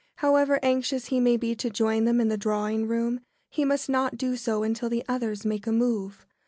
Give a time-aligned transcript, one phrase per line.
[0.15, 3.19] However anxious he may be to join them in the drawing room,
[3.51, 6.25] he must not do so until the others make a move.